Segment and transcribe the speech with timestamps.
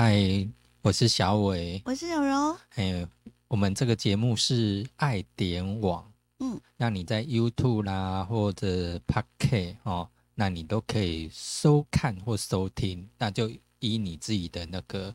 [0.00, 0.48] 嗨，
[0.82, 2.56] 我是小伟，我是柔柔。
[2.76, 3.04] 哎，
[3.48, 6.08] 我们这个节目是爱点网，
[6.38, 13.50] 嗯，那你在 YouTube 啦或者 Pocket 哦，那你都可以收看或收听，那就
[13.80, 15.12] 依你自己的那个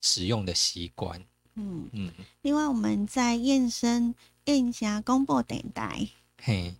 [0.00, 1.24] 使用的习惯。
[1.54, 2.12] 嗯，嗯，
[2.42, 4.12] 另外我们在燕声
[4.46, 6.08] 燕霞公布等待，
[6.42, 6.74] 嘿，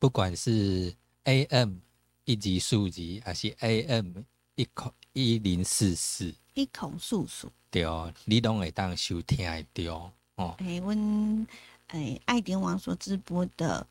[0.00, 1.76] 不管是 AM
[2.24, 4.24] 一级数级，还是 AM
[4.56, 7.50] 一口一零四四，一口诉诉。
[7.70, 10.54] 对哦，你拢会当收听得到哦。
[10.58, 11.46] 哎，问
[11.86, 13.86] 哎爱点网所直播的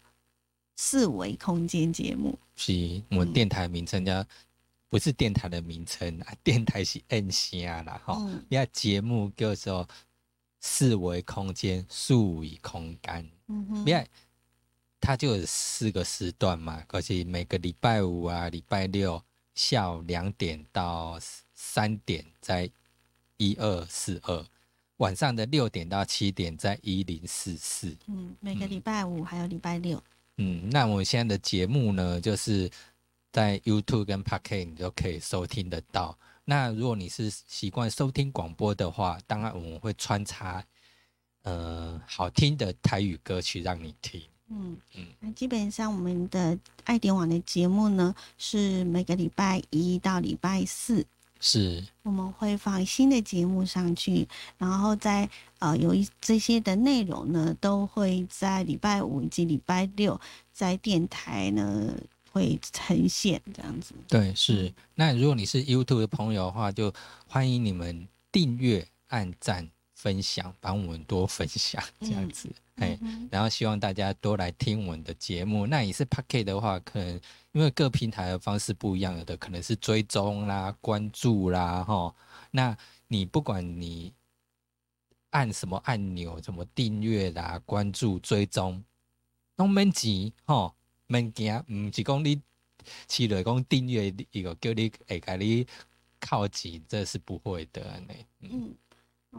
[0.75, 4.23] 四维空间节目，是我们电台名称叫，
[4.87, 8.15] 不是电台的名称啊， 电台是 N 声啦哈。
[8.19, 9.87] 嗯因为节目叫做
[10.61, 14.07] 四维空间、数维空间，嗯哼，因为
[15.01, 19.19] 它就有四个时段嘛，而且每个礼拜五啊、礼拜六
[19.55, 21.17] 下午两点到
[21.53, 22.69] 三点在
[23.37, 24.45] 一二四二，
[24.97, 27.95] 晚上的六点到七点在一零四四。
[28.07, 30.01] 嗯，每个礼拜五还有礼拜六，
[30.37, 32.69] 嗯，那我们现在的节目呢，就是
[33.31, 36.17] 在 YouTube 跟 Pocket 你都可以收听得到。
[36.43, 40.63] 那如果你是习惯收听广播的话，当然我们会穿插
[41.43, 44.21] 呃好听的台语歌曲让你听。
[44.49, 51.05] 嗯嗯那基本上我们的爱点网的节目呢，是每个礼拜一到礼拜四，
[51.39, 55.29] 是，我们会放新的节目上去，然后在
[55.59, 60.19] 呃有一这些的内容呢，都会在礼拜五以及礼拜六
[60.53, 61.93] 在电台呢
[62.31, 63.93] 会呈现这样子。
[64.07, 64.71] 对，是。
[64.93, 66.93] 那如果你是 YouTube 的朋友的话，就
[67.27, 69.69] 欢迎你们订阅、按赞、
[70.05, 72.47] 分享，帮我们多分享这样子。
[72.75, 75.65] 哎、嗯然后希望大家多来听我们的节目。
[75.65, 77.19] 那你是 Pocket 的话，可能
[77.53, 82.13] 因为各平台的方式不一样，有的可能是追踪啦、关注啦，哈。
[82.51, 84.13] 那你不管你
[85.31, 88.83] 按什么按钮，什么订阅啦、关注、追踪，
[89.55, 90.75] 拢免钱，吼，
[91.07, 92.39] 免惊，毋是讲你
[93.07, 95.65] 起来讲订阅一个叫你会甲你
[96.19, 98.13] 靠钱，这是不会的呢。
[98.41, 98.75] 嗯，嗯。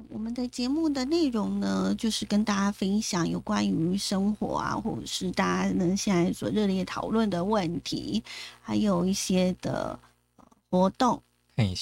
[0.09, 8.23] 我们的节目的内容呢，就是跟大家分享有关于生活啊，或者是大家呢现在所热烈讨论的问题，
[8.61, 9.99] 还有一些的
[10.37, 11.23] 呃活动，
[11.57, 11.75] 嗯，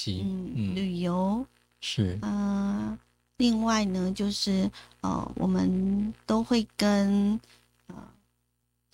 [0.55, 1.45] 嗯，旅游，
[1.81, 2.97] 是，呃，
[3.37, 4.69] 另外呢，就是
[5.01, 7.39] 呃，我们都会跟
[7.87, 7.95] 呃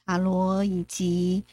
[0.06, 1.44] 塔罗以及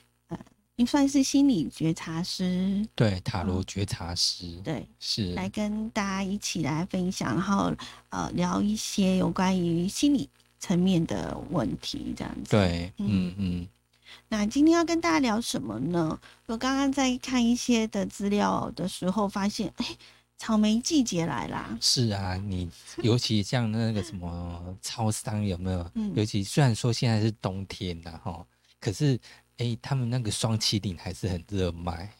[0.78, 7.75] 呃，应算是心理觉察师，对，塔罗觉察师，对，是，来跟大家一起来分享，然后
[8.11, 10.28] 呃，聊一些有关于心理
[10.59, 12.50] 层面的问题，这样子。。
[12.50, 13.69] 对，嗯嗯嗯，
[14.28, 16.19] 那今天要跟大家聊什么呢？
[16.47, 19.87] 我刚刚在看一些的资料的时候，发现，哎，
[20.37, 21.77] 草莓季节来啦。
[21.81, 22.71] 是啊，你
[23.03, 25.91] 尤其像那个什么超商有没有？
[25.94, 28.47] 嗯尤其虽然说现在是冬天的，哈，
[28.81, 29.19] 可是
[29.59, 32.13] 哎，他们那个双麒麟还是很热卖。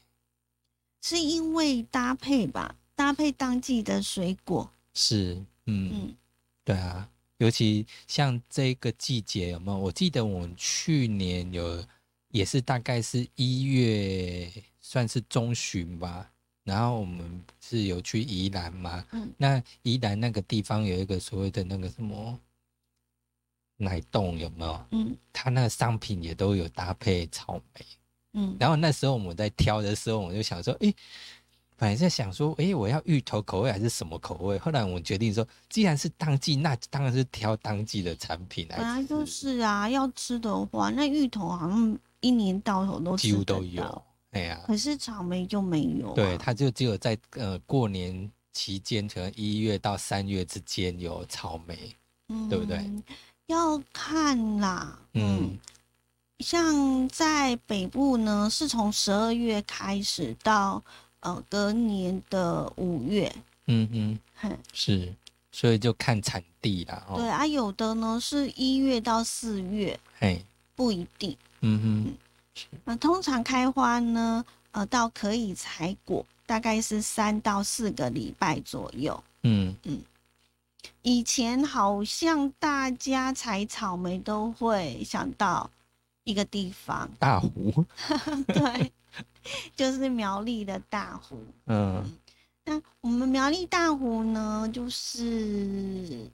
[1.03, 4.71] 是因为搭配吧，搭配当季的水果。
[4.95, 5.35] 是，
[5.67, 6.17] 嗯，嗯
[6.65, 9.79] 对啊，尤其像这个季节有没有？
[9.79, 11.85] 我记得我们去年有
[12.31, 16.31] 也是大概是一月，算是中旬吧。
[16.65, 22.39] 然后我们是有去宜兰嘛，嗯那宜兰那个地方有一个所谓的那个什么
[23.79, 24.85] 奶冻有没有？
[24.91, 27.87] 嗯它那个商品也都有搭配草莓。
[28.35, 30.93] 嗯然后那时候我们在挑的时候，我就想说，哎，
[31.77, 34.59] 本来在想说，哎，我要芋头口味还是什么口味？
[34.59, 38.83] 后来我们决定说，既然是当季，那当然是挑当季的产品来吃。
[38.83, 44.03] 本来就是啊，要吃的话，那芋头好像一年到头都几乎都有，。
[44.33, 46.15] 哎呀、可是草莓就没有、啊。
[46.15, 51.95] 对，它就只有在呃过年期间，可能一月到三月之间有草莓。
[52.31, 53.03] 嗯对不对嗯？
[53.49, 55.41] 要看啦，嗯。
[55.41, 55.59] 嗯，
[56.39, 60.81] 像在北部呢，是从十二月开始到
[61.19, 63.35] 呃隔年的五月，
[63.67, 65.13] 嗯嗯，哼，是，
[65.51, 67.05] 所以就看产地啦。
[67.09, 70.45] 哦，对啊，有的呢是一月到四月，嘿，
[70.77, 71.37] 不一定。
[71.63, 72.15] 嗯
[72.55, 79.21] 哼，那通常开花呢，呃，到可以采果，大概是三到四个礼拜左右。
[79.43, 79.75] 嗯。
[79.83, 80.01] 嗯，
[81.03, 85.71] 以前好像大家采草莓都会想到
[86.25, 87.85] 一个地方，大湖，
[88.49, 88.93] 对，
[89.75, 91.39] 就是苗栗的大湖。
[91.67, 92.05] 嗯
[92.65, 96.31] 那我们苗栗大湖呢，就是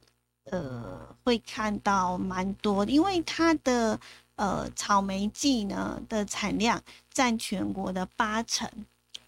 [0.51, 3.99] 呃会看到蛮多的，因为它的
[4.35, 8.69] 呃草莓季呢的产量占全国的八成。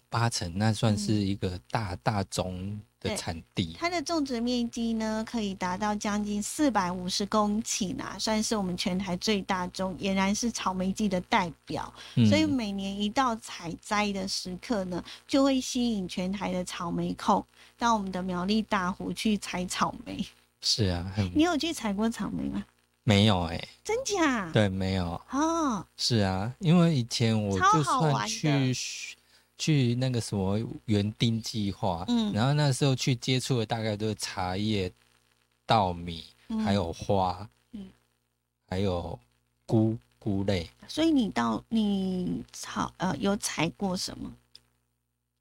[0.09, 3.75] 八成，那算是一个大、大宗的产地。
[3.77, 11.93] 它的种植面积呢，可以达到将近四百五十公顷啊，算是我们全台最大宗，俨然是草莓季的代表。
[12.15, 17.45] 嗯所以每年一到采摘的时刻呢，就会吸引全台的草莓控
[17.77, 20.25] 到我们的苗栗大湖去采草莓。
[20.61, 22.65] 是啊，你有去采过草莓吗？
[23.03, 24.49] 没有哎、真假？
[24.51, 25.21] 对，没有。
[25.31, 28.75] 哦，是啊，因为以前我超就算去
[29.57, 32.31] 去那个什么园丁计划，嗯。
[32.33, 34.91] 然后那时候去接触的大概都是茶叶、
[35.65, 36.59] 稻米，嗯。
[36.59, 37.87] 还有花，嗯。
[38.69, 39.17] 还有
[39.65, 44.31] 菇菇类，所以你到你草呃有采过什么？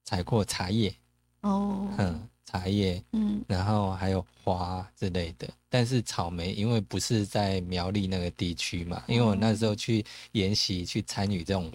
[0.05, 0.95] 采过茶叶，
[1.41, 3.45] 哦，嗯，茶叶，嗯。
[3.49, 5.49] 然后还有花之类的。
[5.69, 11.71] 但是草莓因为不是在苗栗那个地区嘛，因为我那时候去研习去参与这种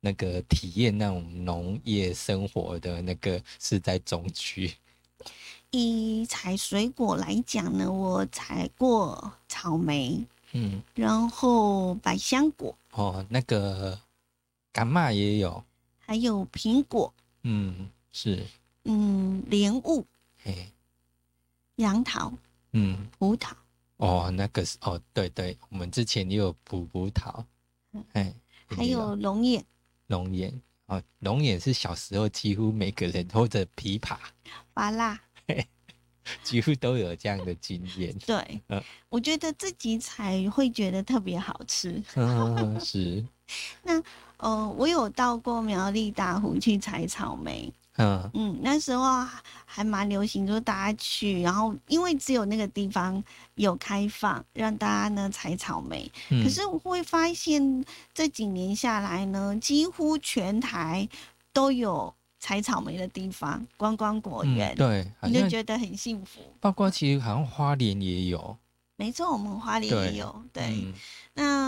[0.00, 4.72] 那个体验那种农业生活的那个是在中区。
[5.70, 13.96] 以采水果来讲呢，我采过草莓，嗯，然后百香果，哦，那个
[14.72, 15.62] 干嘛也有，
[15.98, 17.12] 还有苹果，
[17.42, 18.44] 嗯，是，
[18.84, 20.04] 嗯，莲雾、
[20.42, 20.72] 嘿，
[21.76, 22.32] 杨桃、
[22.72, 23.52] 嗯，葡萄，
[23.98, 27.44] 哦，那个是哦，对对，我们之前也有葡葡萄
[27.92, 28.34] 嗯，哎，
[28.66, 29.14] 还有。
[29.14, 29.64] 龙眼、
[30.10, 30.52] 龙眼，
[30.86, 34.16] 哦，龙眼是小时候几乎每个人或者枇杷，
[34.74, 35.18] 芭辣。
[36.44, 38.16] 几乎都有这样的经验。
[38.18, 42.00] 对，嗯我觉得自己采会觉得特别好吃。
[42.14, 43.24] 嗯，是，
[44.36, 53.22] 呃，我有到过苗栗大湖去采草莓，嗯嗯，那时候还还蛮流行，就是大家去，然后因为只有那个地方
[53.56, 56.10] 有开放，让大家呢采草莓。
[56.30, 57.84] 嗯，可是我会发现
[58.14, 61.06] 这几年下来呢，几乎全台
[61.52, 66.40] 都有采草莓的地方，观光果园嗯，，对，你就觉得很幸福。
[66.60, 68.56] 包括其实好像花莲也有，
[68.96, 70.64] 没错，我们花莲也有，对。
[70.68, 70.94] 嗯
[71.34, 71.59] 那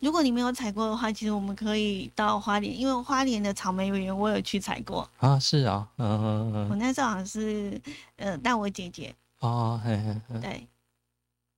[0.00, 5.08] 如果你没有采过的话，其实我们可以到花莲，因为花莲的草莓园我有去采过。
[5.18, 7.80] 啊，是啊，嗯嗯嗯我嗯，那时候好像是
[8.16, 10.68] 呃带我姐姐，哦，嘿嘿嘿，对。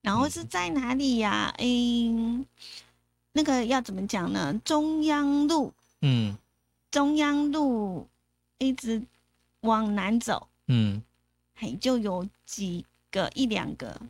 [0.03, 2.47] 然后是在哪里呀、嗯，
[3.33, 4.59] 那个要怎么讲呢？
[4.65, 6.39] 中央路，嗯
[6.91, 8.09] 中央路
[8.57, 9.03] 一直
[9.61, 11.03] 往南走，嗯，
[11.55, 14.01] 嘿，就有几个一两个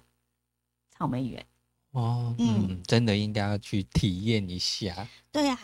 [0.96, 1.44] 草莓园。
[1.92, 5.58] 哦，嗯嗯，真的应该要去体验一下，对呀、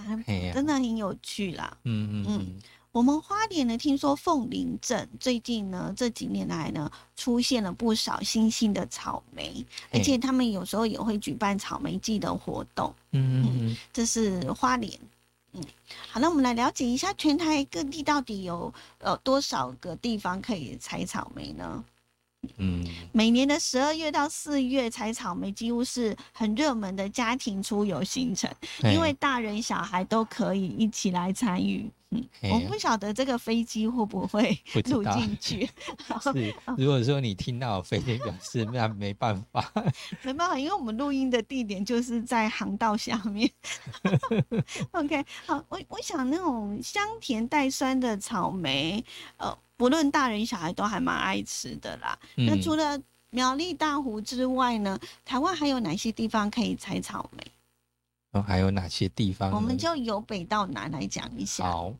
[0.52, 1.76] 真的很有趣啦。
[1.84, 12.92] 嗯嗯嗯，我们花莲呢，听说凤林镇最近呢这几年来呢，出现了不少新兴的草莓，而且他们有时候也会举办草莓季的活动。
[13.12, 14.98] 嗯嗯嗯，这是花莲。
[15.52, 15.62] 嗯，
[16.10, 21.84] 好，那我们来了解一下全台各地到底有呃多少个地方可以采草莓呢？
[22.58, 28.50] 嗯，每年的十二月到四月采草莓几乎是很热门的家庭出游行程，
[28.82, 31.90] 因为大人小孩都可以一起来参与。
[32.10, 34.56] 嗯，我不晓得这个飞机会不会
[34.90, 35.68] 录进去，
[36.22, 39.72] 是，如果说你听到飞机表示，那没办法，
[40.22, 43.50] 没办法，因为我们录音的地点就是在航道下面。
[44.92, 49.04] OK，好，我我想那种香甜带酸的草莓，
[49.38, 52.18] 呃，不论大人小孩都还蛮爱吃的啦。
[52.34, 57.44] 那嗯除了苗栗大湖之外呢，台湾还有哪些地方可以采草莓？
[58.32, 59.50] 哦还有哪些地方？
[59.52, 61.64] 我们就由北到南来讲一下。
[61.64, 61.94] 好，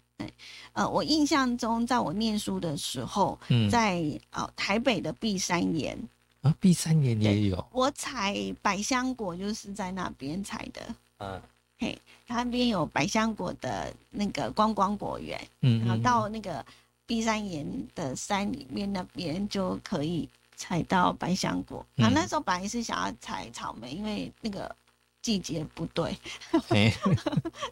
[0.73, 5.99] 呃，我印象中，在我念书的时候，嗯，在呃台北的碧山岩，
[6.43, 10.83] 啊，碧山岩也有，我采百香果就是在那边采的。
[11.19, 11.41] 嗯
[11.79, 16.65] 嘿，它那边有百香果的那个观光果园，嗯，然后嗯到那个
[17.07, 21.85] 碧山岩的山里面那边就可以采到百香果。
[21.95, 24.75] 然后那嗯时候本来是想要采草莓，因为那个
[25.27, 26.17] 季节不对，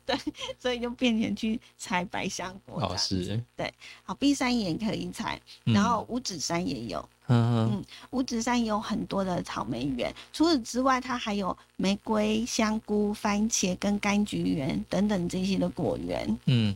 [0.04, 0.18] 对
[0.58, 3.24] 所以就变成去采百香果这哦样子。
[3.24, 7.08] 是，好，碧山也可以采，然后五指山也有。
[7.26, 16.36] 嗯嗯五指山也有很多的草莓园，除此之外，它还有玫瑰、香菇、番茄跟柑橘园等等这些的果园。
[16.46, 16.74] 嗯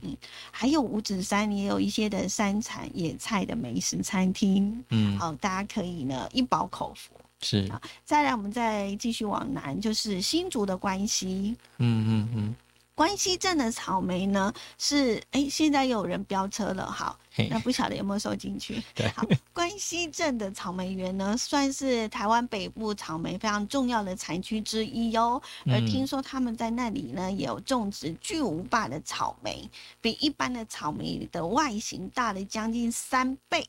[0.53, 7.13] 还有五指山也有一些的山产野菜的美食餐厅，嗯，好，大家可以呢一饱口福。
[7.41, 7.69] 是。
[7.71, 11.57] 啊，再来，我们再继续往南，就是新竹的关西。
[11.79, 12.57] 嗯嗯嗯，
[12.95, 17.17] 关西镇的草莓呢是哎，现在有人飙车了，好，
[17.49, 18.83] 那不晓得有没有收进去？
[18.93, 19.09] 对。
[19.11, 25.41] 好，关西镇的草莓园呢，算是台湾北部草莓非常重要的产区之一哟。
[25.67, 33.65] 而嗯听说他们在那里呢，也有种植巨无霸的草莓，比一般的草莓的外形大了将近三倍，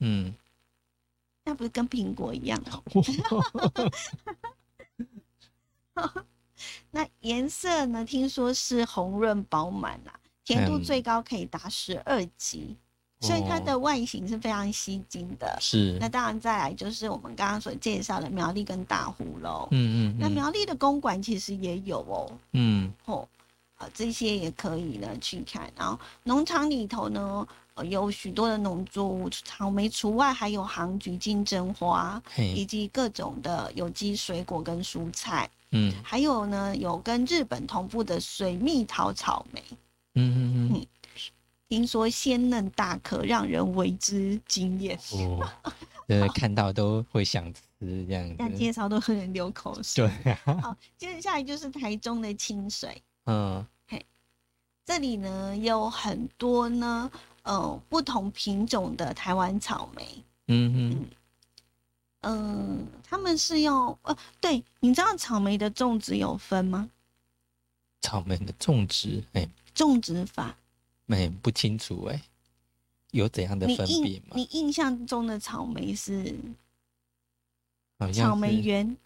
[0.00, 0.34] 嗯，
[1.44, 2.82] 那不是跟苹果一样哦？
[6.90, 8.04] 那颜色呢？
[8.04, 10.12] 听说是红润饱满啦，
[10.44, 12.76] 甜度嗯最高可以达十二级，
[13.20, 15.56] 所以它哦的外形是非常吸睛的。
[15.60, 19.68] 是，那当然，再来就是我们刚刚所介绍的苗栗跟大湖喽。
[19.72, 23.28] 嗯嗯嗯那苗栗的公馆其实也有哦，嗯哦，
[23.82, 25.70] 啊，这些也可以呢去看。
[25.76, 35.50] 然后农场里头呢，呃有许多的农作物，草莓除外，还有杭菊、金针花，以，及各种的有机水果跟蔬菜。
[35.72, 39.62] 嗯还有呢，有跟日本同步的水蜜桃草莓，
[40.14, 40.86] 嗯嗯嗯，
[41.68, 44.96] 听说鲜嫩大颗，让人为之惊艳。
[45.12, 45.48] 哦，
[46.06, 47.60] 就是看到都会想吃
[48.06, 50.06] 这样子， 但介绍都很人流口水。
[50.06, 53.66] 对啊，好，接下来就是台中的清水，嗯
[54.84, 57.10] 这里呢有很多呢，
[57.42, 60.24] 呃，不同品种的台湾草莓。
[60.48, 61.10] 嗯嗯，
[62.22, 66.90] 嗯、他们是用呃，对，你知道草莓的种植有分吗？
[68.00, 70.56] 草莓的种植，哎种植法，
[71.06, 72.20] 哎不清楚哎，
[73.12, 74.34] 有怎样的分别吗？
[74.34, 76.34] 你印象中的草莓是
[78.00, 78.96] 好像草莓园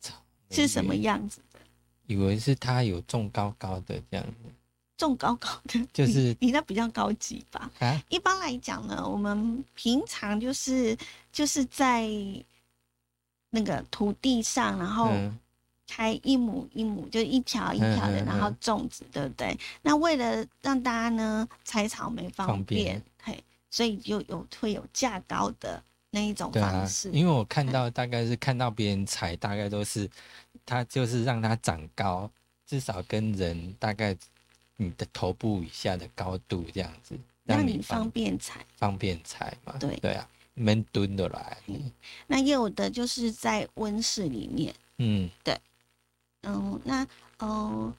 [0.00, 0.14] 草
[0.50, 0.96] 是什么？
[0.96, 1.60] 样子的？
[2.06, 4.50] 以为是它有种高高的这样子
[4.96, 7.70] 种高高的，就是你你那比较高级吧？
[7.80, 10.96] 啊，一般来讲呢，我们平常就是
[11.32, 12.08] 就是在
[13.50, 15.38] 那个土地上，然后嗯
[15.86, 19.56] 开一亩一亩，就一条一条的，嗯嗯然后嗯种植，对不对？
[19.82, 30.10] 那为了让大家呢采草莓方方便便，嘿，所以就有会有架高的那一种方式。，因为我看到大概是看到别人采，大概都是
[30.64, 32.28] 它就是让它长高，
[32.66, 34.16] 至少跟人大概
[34.76, 38.64] 你的头部以下的高度这样子，让让你方方便踩。
[38.76, 39.74] 方便踩嘛。
[39.78, 39.96] 对。
[39.96, 41.90] 对啊，闷蹲的来，嗯。
[42.26, 45.28] 那也有的就是在温室里面，嗯。
[45.42, 45.58] 对。
[46.42, 47.06] 嗯，那
[47.38, 47.94] 呃，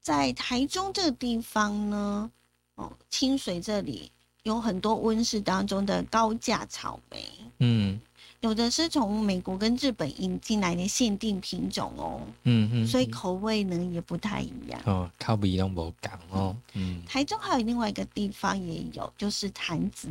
[0.00, 2.30] 在台中这个地方呢，
[2.74, 4.10] 哦，清水这里
[4.42, 7.24] 有很多温室当中的高价草莓，
[7.58, 8.00] 嗯
[8.44, 14.78] 有的是从美国跟日本引进来的限定品种哦，嗯嗯，所以嗯口味呢也不太一样。
[14.84, 20.10] 哦，靠比拢无讲哦，嗯台中还有另外一个地方也有，就是潭子。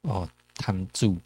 [0.00, 1.16] 哦，摊住，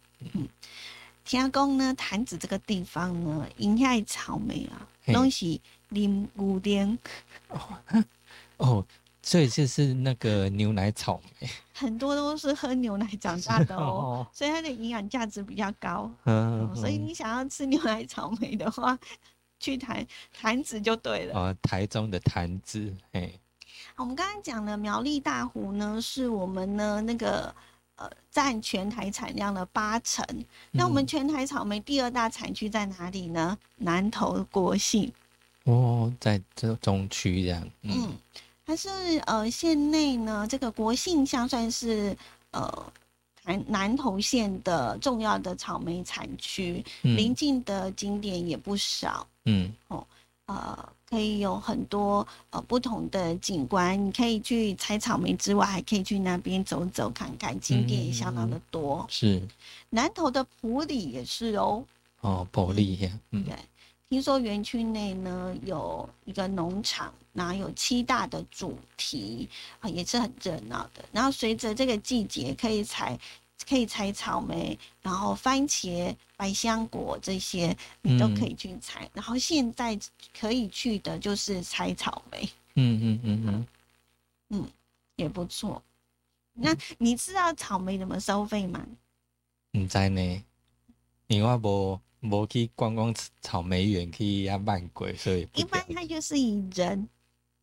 [1.25, 6.97] 听讲呢，潭子这个地方呢，因遐的草莓啊，嘿拢是啉牛奶，
[8.57, 8.85] 哦，
[9.23, 16.11] 所以就是那个牛奶草莓，很多都是喝牛奶长大的哦，哦，所以它的营养价值比较高。
[16.23, 18.97] 嗯哦，所以你想要吃牛奶草莓的话，
[19.59, 21.39] 去潭潭子就对了。
[21.39, 23.31] 哦，台中的坛子，哎，
[23.95, 27.53] 我们刚刚讲的苗栗大湖呢，是我们呢那个
[27.95, 30.25] 呃占全台产量的八成。
[30.71, 33.55] 那我们嗯全台草莓第二大产区在哪里呢？
[33.75, 35.13] 南投国姓。
[35.65, 38.17] 哦，在这中区这样，嗯嗯，
[38.67, 38.89] 它是
[39.25, 42.15] 呃县内呢，这个国信乡算是
[42.51, 42.91] 呃
[43.45, 49.25] 南南投县的重要的草莓产区，邻嗯近的景点也不少。
[49.45, 49.73] 嗯。
[49.87, 50.05] 哦
[50.47, 59.05] 呃，可以有很多呃不同的景观，你可以去采草莓之外，还可以去那边走走看看，景点也相当的多。
[59.09, 59.41] 是。
[59.89, 61.83] 南投的埔里也是哦，
[62.21, 63.43] 哦，保利呀，嗯。
[63.43, 63.53] 对，
[64.09, 69.49] 听说园区内呢有一个农场，然后有七大的主题
[69.79, 71.03] 啊、也是很热闹的。
[71.11, 73.19] 然后随着这个季节，可以采
[73.67, 79.09] 可以采草莓，然后番茄、百香果这些你都可以去采。
[79.13, 79.99] 然后现在
[80.39, 83.67] 可以去的就是采草莓，嗯嗯嗯
[84.49, 84.65] 嗯，
[85.17, 85.83] 也不错。
[86.53, 88.87] 那你知道草莓怎么收费吗？
[89.73, 90.43] 唔知呢，
[91.27, 97.07] 因为我无无去观光草莓园去遐慢鬼，所以一般它就是以人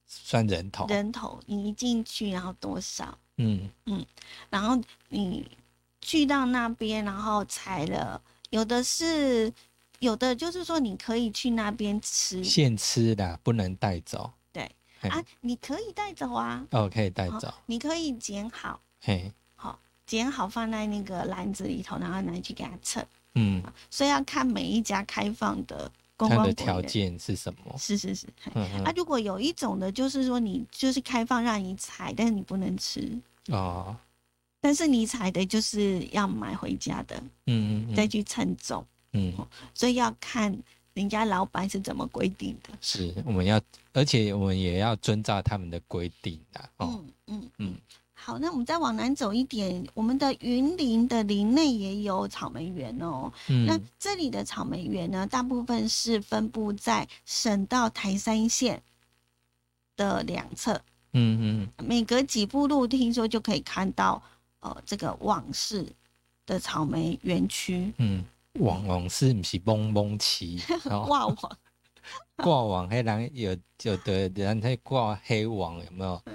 [0.06, 3.68] 算人头，人头，你一进去然后多少，嗯。
[3.86, 4.04] 嗯
[4.50, 5.46] 然后你
[6.00, 8.20] 去到那边，然后采了，
[8.50, 9.52] 有的是
[9.98, 12.44] 有的就是说你可以去那边吃。
[12.44, 14.70] 现吃的不能带走，对。
[15.00, 23.04] 啊，你可以带走啊，哦，可以带走，你可以剪好，嘿，好剪好放在那个篮子里头，然后拿去给它称。
[23.34, 23.62] 嗯。
[23.90, 27.74] 所以要看每一家开放的观它的条件是什么？
[27.78, 28.26] 是是是。
[28.42, 28.52] 嘿。
[28.54, 33.96] 嗯啊，嗯，如果有一种的，就是说你就是开放让你采，但是你不能吃，哦，
[34.60, 37.94] 但是你采的就是要买回家的，嗯嗯嗯。
[37.94, 39.32] 再去称重，嗯，
[39.74, 40.56] 所以要看
[40.94, 42.70] 人家老板是怎么规定的。
[42.80, 43.60] 是，我们要，
[43.92, 47.04] 而且我们也要遵照他们的规定的哦。
[47.26, 47.50] 嗯嗯。
[47.58, 47.76] 嗯
[48.24, 53.30] 好，那我们再往南走一点，我们的云林的林内也有草莓园哦。
[53.48, 58.82] 嗯那嗯这里的草莓园呢，大部分是分布在省道台山线
[59.94, 60.80] 的两侧，
[61.12, 64.22] 嗯嗯，每隔几步路，听说就可以看到
[64.60, 65.86] 呃这个往事
[66.46, 67.92] 的草莓园区。
[67.98, 70.58] 嗯，网网是不是蒙蒙旗？
[70.88, 71.58] 哦，哇哇，
[72.36, 76.32] 挂网 黑人有有的人在挂黑网，有没有嗯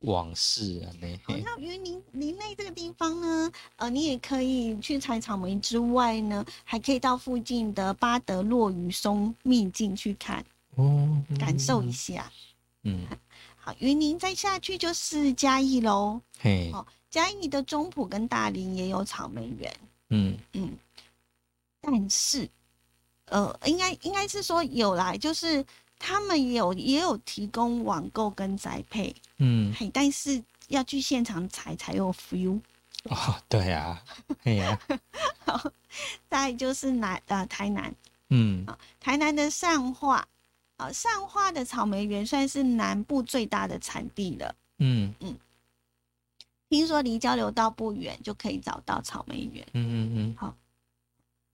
[0.00, 0.92] 往事啊？
[1.00, 10.44] 那好嘿，像云林林内这个地方呢，呃，你也可以去采草莓之外呢，还可以到附近的巴德洛雨松秘境去看，
[10.76, 12.32] 哦，感受一下。
[12.84, 13.06] 嗯，
[13.58, 16.20] 好，云林再下去就是嘉义喽。
[16.38, 19.76] 嘿，好嘉义的中埔跟大林也有草莓园，
[20.08, 20.78] 嗯嗯，
[21.82, 22.48] 但是，
[23.26, 25.62] 呃，应该应该是说有啦，就是
[26.00, 32.58] 他们有也有提供网购跟宅配，嗯，嘿，但是要去现场采才有 feel。
[33.04, 34.02] 哦，对啊，
[34.42, 34.78] 嘿呀，
[36.28, 37.94] 再就是南呃台南，
[38.30, 38.66] 嗯。
[38.98, 40.26] 台南的善化，
[40.78, 44.54] 啊、善化的草莓园算是南部最大的产地了。
[44.78, 45.14] 嗯。
[45.20, 45.36] 嗯。
[46.70, 49.66] 听说离交流道不远就可以找到草莓园。
[49.74, 50.56] 嗯嗯嗯，好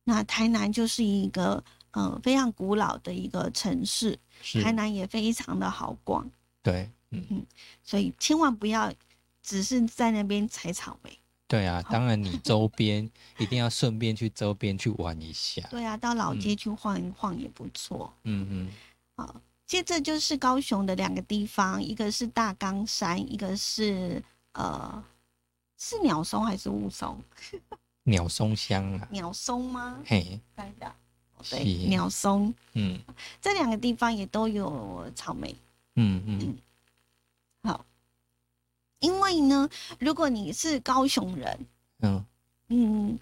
[0.05, 1.63] 那台南就是一个
[1.97, 4.19] 呃非常古老的一个城市，
[4.63, 6.31] 台南也非常的好逛，
[6.63, 7.47] 对，嗯嗯，
[7.83, 8.93] 所以千万不要
[9.43, 11.19] 只是在那边采草莓。
[11.49, 18.13] 对啊，当然你 周边一定要顺便去周边去玩一下，对啊，到老街去晃一晃也不错。
[18.25, 18.71] 嗯嗯，
[19.17, 24.23] 好，接着就是高雄的两个地方，一个是大冈山，一个是
[24.53, 25.03] 呃
[25.79, 27.19] 是鸟松还是雾松？
[28.05, 29.99] 鸟松香啊，鸟松吗？
[30.05, 31.06] 嘿，对的，是
[31.51, 33.01] 对，鸟松嗯
[33.41, 35.55] 这两个地方也都有草莓。
[35.95, 36.57] 嗯嗯
[37.63, 37.85] 好，
[39.01, 41.67] 因为呢，如果你是高雄人，
[42.01, 42.25] 嗯，
[42.69, 43.19] 嗯，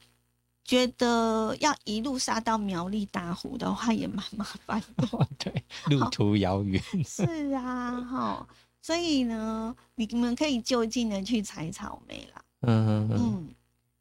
[0.64, 5.08] 觉得要一路杀到苗栗大湖的话，也蛮麻烦的。
[5.12, 8.48] 哦对，路途遥远，是啊，哈，
[8.82, 12.42] 所以呢，你们可以就近的去采草莓啦。
[12.62, 13.54] 嗯嗯嗯，嗯，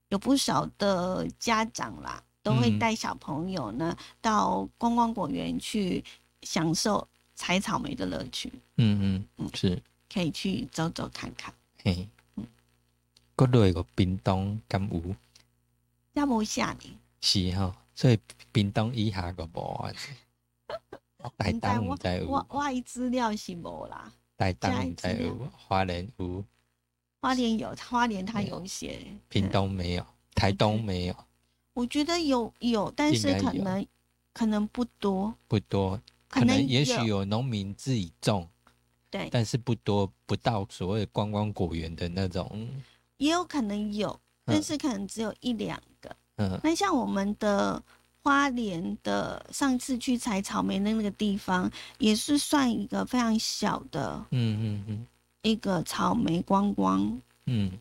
[0.10, 2.78] 有不少的家长啦，都会嗯。
[2.78, 6.04] 带小朋友呢、到观光果园去
[6.44, 9.82] 享受采草莓的乐趣，嗯嗯是，
[10.14, 11.52] 可以去走走看看。
[11.84, 12.46] 嘿，嗯。
[13.36, 15.16] 国内个屏东敢有？
[16.14, 17.00] 要不下呢？
[17.22, 18.20] 是吼，所以
[18.52, 19.92] 屏东以下个无啊。
[21.38, 26.44] 台东毋知我有，我的资料是无啦，台东现在有，花莲有，
[27.22, 29.50] 花莲有，花莲它有写，屏嗯。
[29.50, 31.16] 东没有，台东没有，
[31.74, 33.86] 我觉得有有，但是可能
[34.34, 36.00] 可能不多，不多。
[36.28, 38.50] 可可能也许有有农民自己种，
[39.12, 42.68] 对，但是不多，不到所谓观光果园的那种。
[43.18, 46.16] 也有可能有，但是可能只有一两个。
[46.38, 47.82] 嗯那像我们的
[48.24, 55.08] 花莲的上次去采草莓的那个地方，也是算一个非常小的嗯嗯嗯
[55.44, 57.22] 一个草莓观光。
[57.46, 57.72] 嗯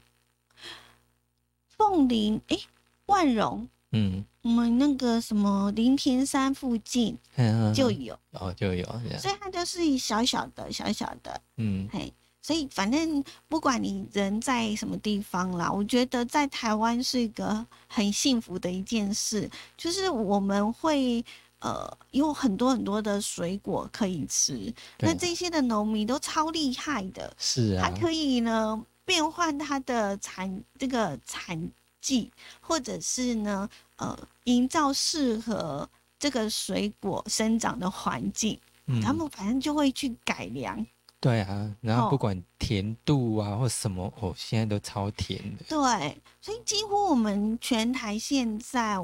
[1.69, 2.63] 凤林诶，
[3.07, 4.25] 万荣，嗯。
[4.43, 8.85] 我们那个什么林田山附近嗯，就有，哦就有，
[9.19, 11.89] 所以它就是小小的小小的，嗯。
[11.93, 12.13] 嘿。
[12.45, 21.25] 所以，反正不管你人在什么地方啦，我觉得在台湾是一个很幸福的一件事，就是我们会
[21.61, 24.75] 呃有很多很多的水果可以吃。
[24.99, 31.71] 那这些的农民都超厉害的，是啊，还可以呢变换它的产这个产
[32.03, 35.89] 季，或者是呢呃营造适合
[36.19, 40.85] 这个水果生长的环境，嗯他们反正就会去改良。
[41.21, 45.65] 对啊，然后哦不管甜度啊或什么，哦，现在都超甜的。
[45.69, 48.99] 对，所以几乎我们全台现在，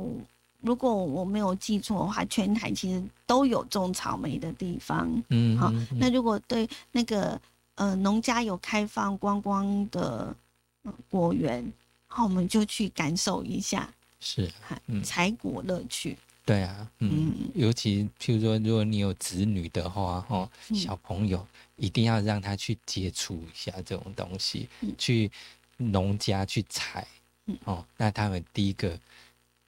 [0.61, 5.09] 如果我没有记错的话，全台其实都有种草莓的地方。
[5.29, 7.41] 嗯，好那如果对那个
[7.77, 10.35] 呃农家有开放观光的、
[10.83, 11.73] 呃果园，
[12.09, 14.51] 好，我们就去感受一下是，
[14.87, 16.17] 嗯采果乐趣。
[16.45, 25.31] 对啊，嗯，嗯尤其譬如说，如果你有子女的话，哦，嗯小朋友一定要让他去接触一下这种东西，嗯去
[25.77, 27.07] 农家去采，
[27.45, 28.99] 嗯哦，那他们第一个，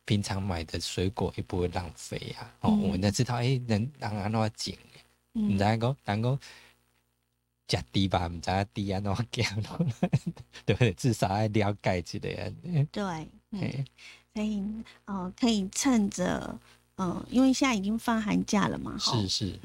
[0.06, 2.50] 平常买的水果也不会浪费啊。
[2.60, 4.74] 哦，嗯我们才知道，哎、能能安怎种，
[5.34, 6.38] 唔嗯知影讲，人讲
[7.70, 9.62] 食猪吧，唔知影猪安怎行，
[10.66, 10.92] 对不对？
[10.94, 12.18] 至少要了解一下。
[12.90, 13.84] 对，嗯，
[14.34, 14.62] 所以
[15.04, 16.58] 呃，可以趁着
[16.96, 19.58] 呃，因为现在已经放寒假了嘛，哈是是，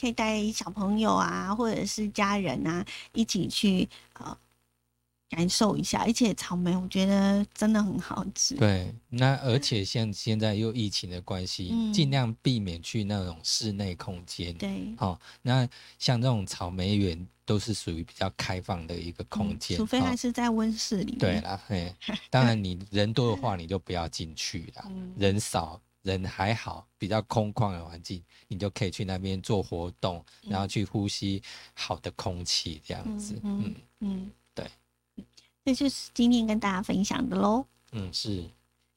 [0.00, 4.36] 可以带小朋友啊，或者是家人啊，一起去呃
[5.28, 6.00] 感受一下。
[6.00, 8.56] 而且草莓，我觉得真的很好吃。
[8.56, 8.92] 对。
[9.08, 14.52] 那而且像现在又疫情的关系，嗯尽量避免去那种室内空间。
[14.54, 15.68] 对，哦，那
[15.98, 21.18] 像这种草莓园都是属于比较开放的一个空嗯间，除非哦它是在温室里面。
[21.18, 21.92] 对啦，嘿，
[22.30, 24.84] 当然你人多的话，你就不要进去啦。
[24.94, 31.42] 嗯人少，人还好，比较空旷的环境，你就可以去那边做活动，然后去呼吸
[31.74, 33.34] 好的空气，这样子。
[33.42, 34.70] 嗯嗯嗯，对，
[35.64, 37.66] 这就是今天跟大家分享的喽。
[37.90, 38.48] 嗯，是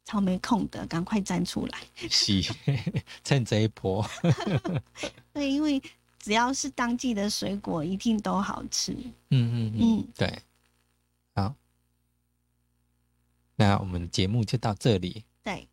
[0.06, 1.80] 草莓控的，赶快站出来。
[2.08, 2.40] 是，
[3.26, 4.08] 趁这一波，
[5.34, 5.82] 对，因为
[6.24, 8.94] 只要是当季的水果一定都好吃。
[8.94, 10.40] 嗯嗯嗯对。
[11.36, 11.54] 好。
[13.58, 15.26] 那我们节目就到这里。
[15.44, 15.68] 对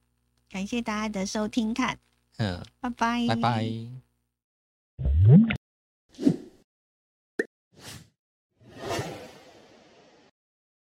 [0.50, 1.96] 感谢大家的收听看。
[2.38, 2.60] 嗯。
[2.80, 3.26] 拜拜。
[3.28, 3.70] 拜拜。